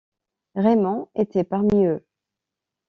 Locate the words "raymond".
0.55-1.09